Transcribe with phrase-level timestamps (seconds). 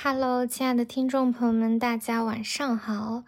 [0.00, 3.24] Hello，亲爱的听众朋友们，大家晚上好。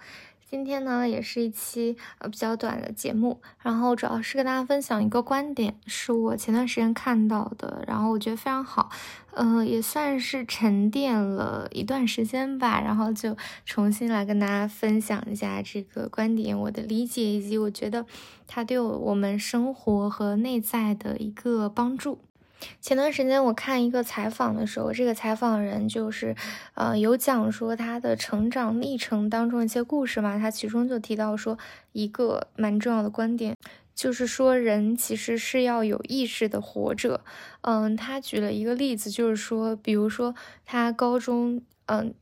[0.49, 8.89] 今天呢，也是一期呃比较短的节目，然后主要是跟大家分享一个观点，是我前段时间看到的，然后我觉得非常好，
[9.33, 18.07] 呃，也算是沉淀了一段时间吧，然后就重新来跟大家分享一下这个观点，我的理解以及我觉得
[18.47, 22.21] 它对我们生活和内在的一个帮助。
[22.81, 26.35] 前段时间我看一个采访的时候，这个采访人就是，
[26.75, 30.39] 呃，有讲说他的成长历程当中一些故事嘛。
[30.39, 31.59] 他其中就提到说
[31.93, 33.57] 一个蛮重要的观点，
[33.95, 37.23] 就是说人其实是要有意识的活着。
[37.63, 42.15] 嗯，他举了一个例子，就是说，比如说他高中，嗯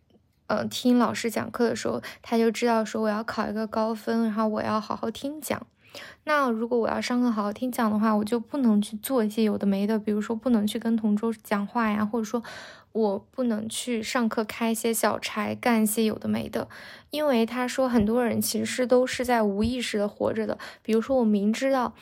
[0.47, 5.67] 嗯，听老师讲课的时候，他就知道说我要考一个高分，然后我要好好听讲。
[6.25, 12.43] 那如果我要上课好好听讲的话，我就不能去做一些有的没的，比如说不能去跟同桌讲话呀，或者说
[12.93, 16.69] 我不能去上课开一些小差，干一些有的没的。
[17.11, 20.59] 因为他说很多人其实都是在无意识的活着的。
[20.83, 21.95] 比如说我明知道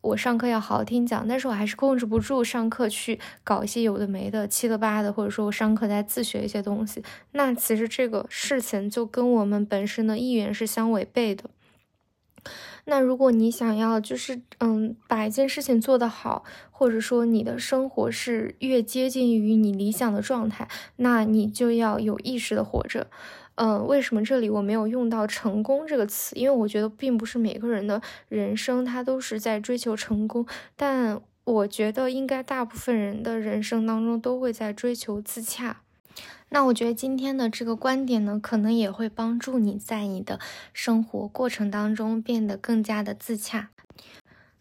[0.00, 7.04] 我上课要好好听讲，但是我还是控制不住上课去搞一些有的没的、七的八的，或者说我上课在自学一些东西。
[7.32, 11.44] 那其实这个事情就跟我们本身的意愿是相违背的。
[12.90, 23.06] 那如果你想要就是嗯把一件事情做得好，或者说你的生活是越接近于你理想的状态，那你就要有意识的活着。
[23.56, 26.34] 嗯，为什么这里我没有用到成功这个词？
[26.34, 35.82] 因为我觉得并不是每个人的人生他都是在追求成功，但我觉得应该大部分人的人生当中都会在追求自洽。
[36.50, 40.40] 那我觉得今天的这个观点呢，可能也会帮助你在你的
[40.72, 43.70] 生活过程当中变得更加的自洽。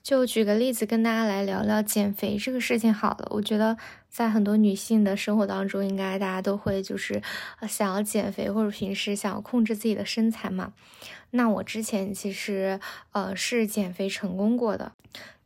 [0.04, 3.28] 就举个例子，跟大家来聊聊减肥这个事情好了。
[3.32, 3.78] 我觉得
[4.10, 7.22] 在很多女性的生活当中，应该大家都会就是
[7.68, 10.72] 想要减肥，或者平时想要控制自己的身材嘛。
[11.32, 12.80] 那我之前其实
[13.12, 14.94] 呃是减肥成功过的。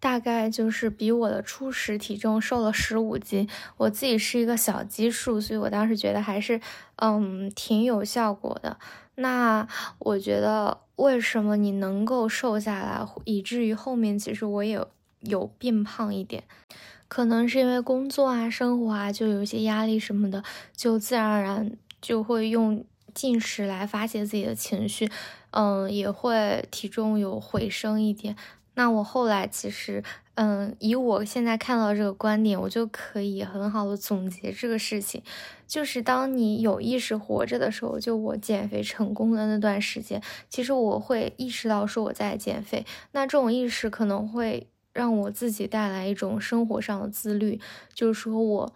[0.01, 3.47] 大概就是比我的初始体重瘦了十五斤，
[3.78, 6.59] 我自己是一个小基数，所以我当时觉得还是，
[6.95, 8.78] 嗯，挺有效果的。
[9.16, 9.67] 那
[10.00, 14.84] 我觉得为什么你能够瘦下来，以至于后面其实我也
[15.19, 16.44] 有变胖一点，
[17.07, 20.44] 可能是因为工作啊、生活啊，就有一些压力什么的，
[20.75, 22.83] 就自然而然就会用
[23.13, 25.12] 进食来发泄自己的情绪，
[25.51, 28.35] 嗯，也会体重有回升一点。
[28.74, 30.04] 那我后来其实，
[30.36, 35.22] 嗯，以我现在看到这个观点，我就可以很好的总结这个事情，
[35.68, 47.60] 就是当你有意识活着的时候，就我减肥成功的那段时间，其实我会意识到说我在减肥，那这种意识可能会让我自己带来一种生活上的自律，
[47.94, 48.74] 就是说我。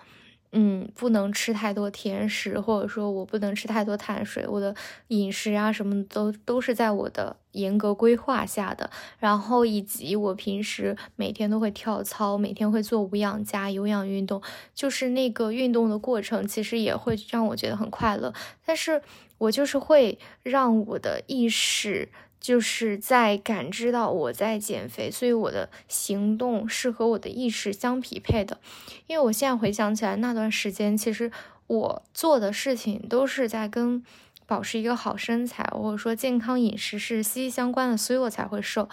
[0.57, 4.73] 嗯，不能吃太多甜食，或者说我不能吃太多碳水，我的
[5.09, 8.89] 饮食啊什么都都是在我的严格规划下的。
[9.19, 14.41] 然后以及我平时每天都会跳操，每天会做无氧加有氧运动，
[14.73, 18.33] 就是那个运动的过程，其实也会让我觉得很快乐。
[18.65, 19.01] 但是
[19.37, 22.07] 我就是会让我的意识。
[22.39, 28.59] 就是在感知到我在减肥，所以我的行动是和我的意识相匹配的。
[29.07, 31.31] 因为我现在回想起来，那段时间其实
[31.65, 34.03] 我做的事情都是在跟
[34.45, 38.87] 保持一个好身材或者说健康饮食是息息相关的，所以我才会瘦。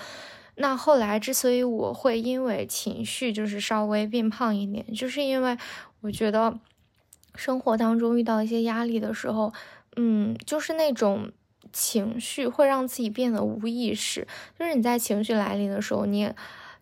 [0.54, 5.58] 那后来之所以我会因为情绪就是稍微变胖一点，就是因为
[6.00, 6.58] 我觉得
[7.34, 9.52] 生活当中遇到一些压力的时候，
[9.96, 11.30] 嗯，就是那种。
[11.72, 14.26] 情绪会让自己变得无意识，
[14.58, 16.34] 就是你在情绪来临的时候，你也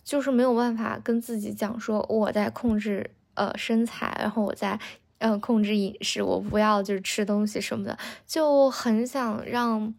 [0.02, 4.78] 就是没有办法跟自己讲说我在控制呃身材，然后我在
[5.18, 9.94] 呃控制饮食，我不要就是吃东西什么的，就很想让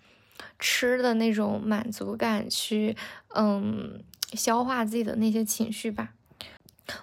[0.60, 2.96] 吃的那种满足感去
[3.36, 4.04] 嗯
[4.34, 6.14] 消化自己的那些情绪吧。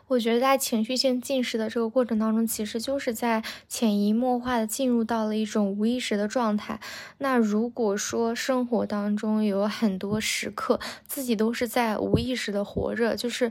[0.07, 6.81] 我觉得在情绪性进食的这个过程当中，其实就是在潜移默化的进入到了一种无意识的状态。
[7.19, 13.51] 那如果说生活当中有很多时刻，自己都是在无意识的活着，就是。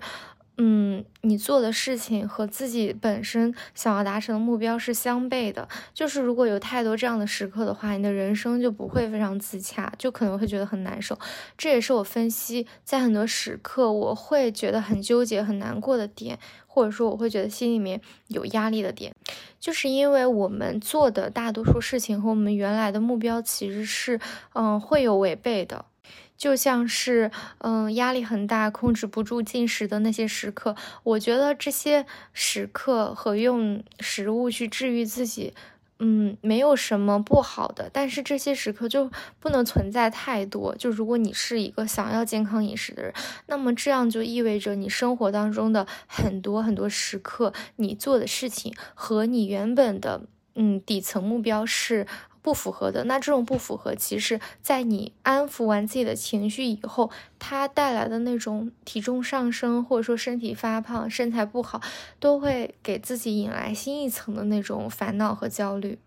[0.59, 5.67] 嗯，你做的事情和自己本身想要达成的目标是相悖的。
[5.93, 11.17] 就是如果有太多这样的时刻的话，你的人生就不会非常自洽，就可能会觉得很难受。
[11.55, 19.13] 这也是我分析在很多时刻我会觉得很纠结、很难过的点，或者说我会觉得心里面有压力的点，
[19.59, 24.19] 就是因为我们做的大多数事情和我们原来的目标其实是，
[24.53, 25.85] 嗯，会有违背的。
[26.37, 35.53] 就像是，嗯，压力很大，控制不住进食的那些时刻，我觉得这些时刻和用食物去治愈自己，
[35.99, 40.75] 嗯，没有什么不好的，但是这些时刻就不能存在太多。
[40.75, 43.11] 就如果你是一个想要健康饮食的人，
[43.47, 50.21] 那么这样就意味着你生活当中的很多很多时刻，你做的事情和你原本的
[50.53, 52.05] 嗯底层目标是
[52.47, 53.03] 不符合的。
[53.03, 61.81] 那这种不符合，其实在你安抚完自己的情绪以后，它带来的那种体重上升，或者说身体发胖、身材不好，
[62.21, 65.99] 都会给自己引来新一层的那种烦恼和焦虑。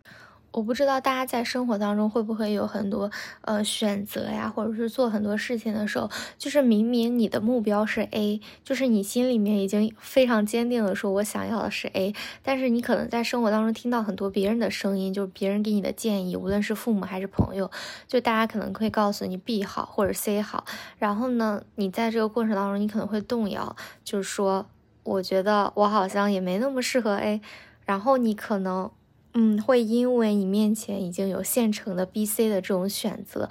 [0.53, 3.11] 我不知道大家在生活当中会不会有很多
[3.43, 17.71] 呃选择呀，或者是做很多事情的时候，就是明明你的目标是 A，就是你心里面已经非常坚定的说，我想要的是 A，但是你可能在生活当中听到很多别人的声音，就是别人给你的建议，无论是父母还是朋友，
[18.09, 20.65] 就大家可能会告诉你 B 好或者 C 好，
[20.99, 24.67] 然后呢，你在这个过程当中，你可能会动摇，就是说，
[25.05, 27.41] 我觉得我好像也没那么适合 A，
[27.85, 28.91] 然后你可能。
[29.35, 33.49] 嗯，会因为你面前已经有现成的 B、C 的这种选择，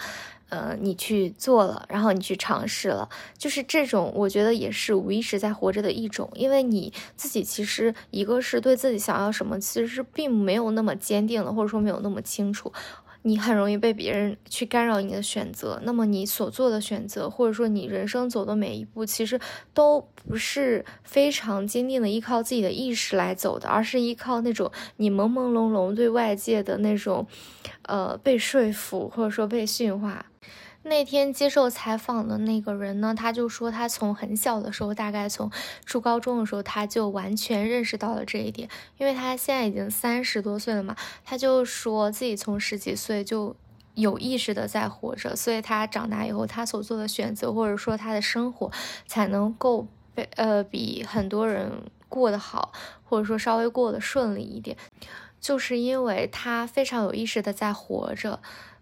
[0.50, 12.72] 呃，你去做了，然后你去尝试了，就是这种，我觉得也是无意识在活着的一种，因为你自己其实一个是对自己想要什么，其实是并没有那么坚定的，或者说没有那么清楚。
[13.24, 19.40] 你很容易被别人去干扰你的选择，那么你所做的选择，或者说你人生走的每一步，其实
[19.74, 27.28] 都不是非常坚定的依靠自己的意识来走的，而是依靠那种你朦朦胧胧对外界的那种，
[27.84, 30.26] 呃，被说服或者说被驯化。
[30.84, 35.52] 那天接受采访的那个人呢，他就说他从很小的时候，大概从
[35.86, 38.70] 初高中的时候，他就完全认识到了这一点。
[38.98, 40.96] 因为他现在已经三十多岁了嘛，
[41.26, 43.56] 他就说自己从十几岁就
[43.96, 48.72] 有意识的在活着，所以他长大以后，他所做的选择或者说他的生活
[49.06, 49.86] 才能够
[50.16, 52.72] 被呃比很多人过得好，
[53.04, 54.78] 或者说稍微过得顺利一点，
[55.42, 58.40] 就是因为他非常有意识的在活着。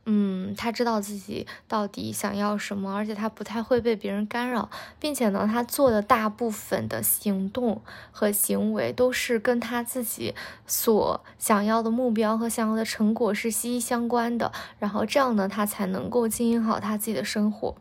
[0.09, 4.69] 嗯，他知道自己到底想要什么，而且他不太会被别人干扰，
[5.01, 7.81] 并且呢，他做的大部分的行动
[8.13, 10.33] 和行为都是跟他自己
[10.65, 14.53] 所想要的目标和想要的成果是息息相关的。
[14.79, 17.75] 然后这样呢，他才能够经营好他自己的生活。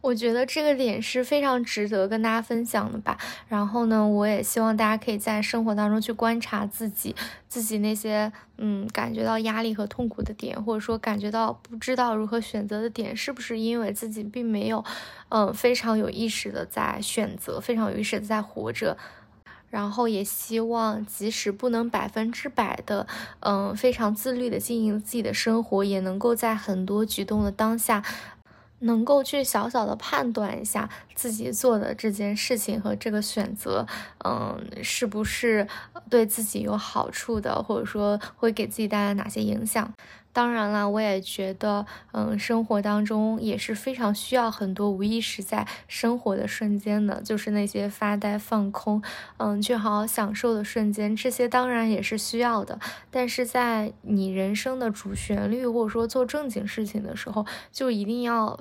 [0.00, 3.18] 我觉得这个点是非常值得跟大家分享的吧。
[3.48, 7.14] 然后呢，我也希望大家可以在生活当中去观察自己，
[7.48, 14.82] 自己那些嗯感觉到压力和痛苦的点，或者说感觉到不知道如何选择的点，是不是因为自己并没有
[15.28, 18.96] 嗯非常有意识的在选择，非常有意识的在活着。
[19.68, 23.06] 然后也希望，即使不能百分之百的
[23.38, 28.02] 嗯非常自律的经营自己的生活，也能够在很多举动的当下。
[28.80, 33.86] 能够去小小的判断一下自己做的这件事情和这个选择，
[34.24, 35.66] 嗯，是不是
[36.08, 39.92] 对自己有好处的，或者说会给自己带来哪些影响？
[40.32, 49.02] 当然了，我也觉得，嗯，生活当中也是非常需要很多无意识在生活的瞬间的，就是那些发呆、放空，
[49.38, 52.78] 嗯，去好好享受的瞬间，这些当然也是需要的。
[53.10, 58.56] 但是在你人生的主旋律或者说做正经事情的时候，就一定要。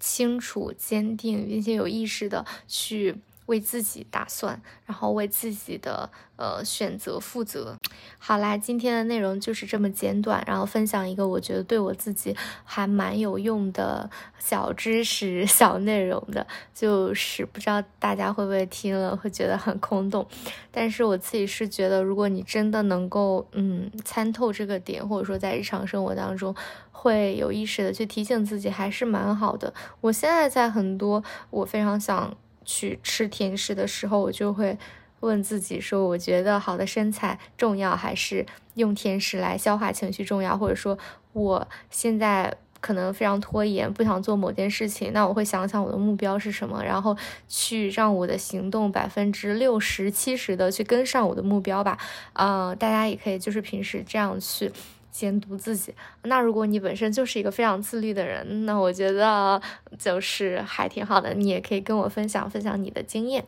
[0.00, 3.14] 清楚、坚定，并且有意识的去
[3.46, 7.76] 为自己打算，然后为自己的呃选择负责。
[8.18, 14.08] 好啦，今天的内容就是这么简短，然后分享一个我觉得对我自己还蛮有用的
[14.38, 20.26] 小知识、 小内容的，就是不知道大家会不会听了会觉得很空洞，
[20.70, 26.54] 但是我自己是觉得，如果你真的能够嗯参透这个点，或者说在日常生活当中。
[26.92, 29.72] 会有意识的去提醒自己，还是蛮好的。
[30.02, 34.76] 我现在在很多我非常想去吃甜食的时候，我就会
[35.20, 40.56] 问自己说：我觉得好的身材重要，还是用甜食来消化情绪重要？
[40.56, 40.98] 或者说，
[41.32, 47.16] 我现在可能非常拖延，不想做某件事情，那我会想想我的目标是什么，然后
[47.48, 51.98] 去让我的行动百分之六十、七十的去跟上我的目标吧。
[52.32, 54.72] 啊，大家也可以就是平时这样去。
[55.12, 55.92] 监督自己。
[56.22, 59.60] 那如果你本身就是一个非常自律的人，那我觉得
[59.98, 61.34] 就是还挺好的。
[61.34, 63.44] 你也可以跟我分享分享你的经验。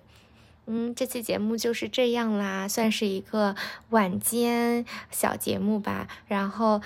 [0.67, 3.57] 嗯，这期节目就是这样啦，算是一个
[3.91, 6.09] 晚间小节目吧。
[6.27, 6.81] 然后。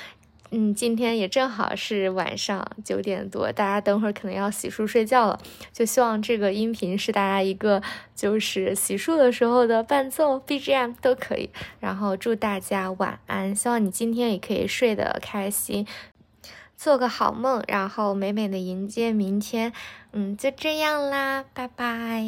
[0.53, 5.41] 嗯，今天也正好是晚上九点多，大家等会儿可能要洗漱睡觉了，
[5.73, 7.83] 就希望这个音频是大家一个
[8.15, 11.51] 就是洗漱的时候的伴奏 BGM 都可以。
[11.81, 15.85] 然后祝大家晚安，希望你今天也可以睡得开心，
[16.77, 19.73] 做个好梦，然后美美的迎接明天。
[20.13, 22.25] 嗯，就这样啦，拜拜。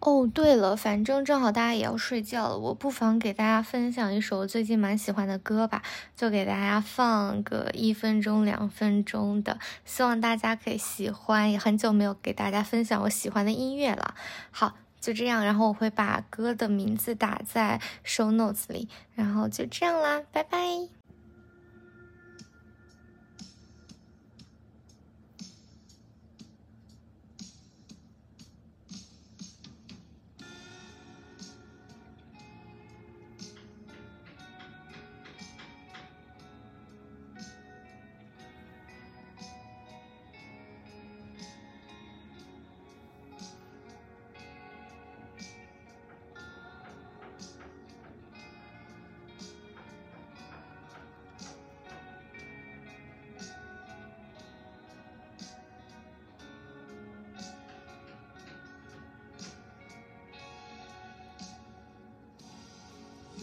[0.00, 5.82] 哦，对了，反正正好大家也要睡觉了，我不妨给大家分享一首最近蛮喜欢的歌吧，
[6.16, 11.52] 就给大家放个一分钟、两分钟的，希望大家可以喜欢。
[11.52, 14.14] 也很久没有给大家分享我喜欢的音乐了。
[14.50, 20.99] 好，就这样，然后我会把歌的名字打在 show notes 里，然后就这样啦，拜拜。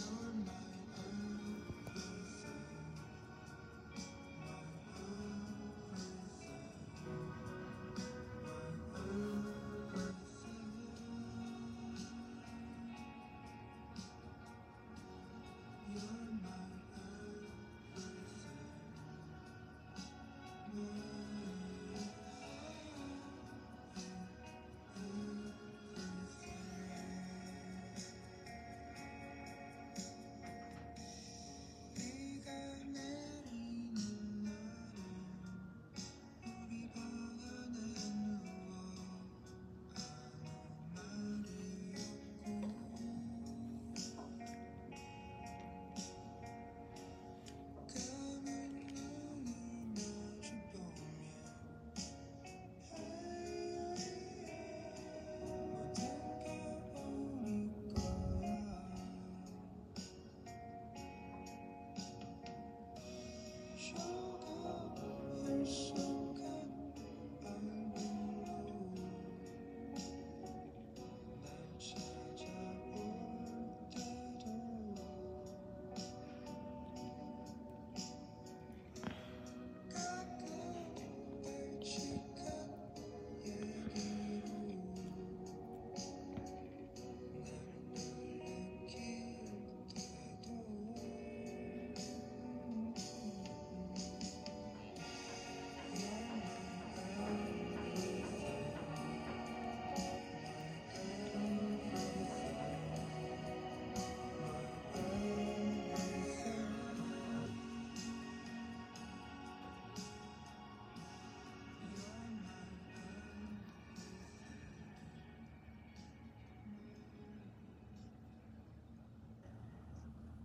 [0.01, 0.27] 说。